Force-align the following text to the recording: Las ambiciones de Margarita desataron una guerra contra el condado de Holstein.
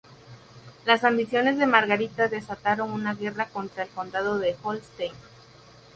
Las 0.83 1.03
ambiciones 1.03 1.59
de 1.59 1.67
Margarita 1.67 2.27
desataron 2.27 2.89
una 2.91 3.13
guerra 3.13 3.49
contra 3.49 3.83
el 3.83 3.89
condado 3.89 4.39
de 4.39 4.55
Holstein. 4.63 5.13